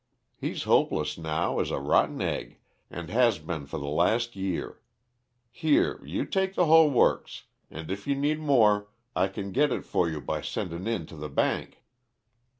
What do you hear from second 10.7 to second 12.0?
in to the bank."